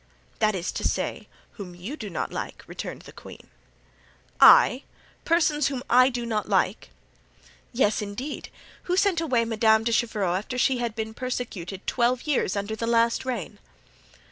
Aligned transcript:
"That 0.39 0.55
is 0.55 0.71
to 0.71 0.83
say, 0.83 1.27
whom 1.57 1.75
you 1.75 1.95
do 1.95 2.09
not 2.09 2.33
like," 2.33 2.63
returned 2.65 3.03
the 3.03 3.11
queen. 3.11 3.51
"I! 4.39 4.81
persons 5.25 5.67
whom 5.67 5.83
I 5.91 6.09
do 6.09 6.25
not 6.25 6.49
like!" 6.49 6.89
"Yes, 7.71 8.01
indeed. 8.01 8.49
Who 8.85 8.97
sent 8.97 9.21
away 9.21 9.45
Madame 9.45 9.83
de 9.83 9.91
Chevreuse 9.91 10.39
after 10.39 10.57
she 10.57 10.79
had 10.79 10.95
been 10.95 11.13
persecuted 11.13 11.85
twelve 11.85 12.23
years 12.23 12.55
under 12.55 12.75
the 12.75 12.87
last 12.87 13.25
reign?" 13.25 13.59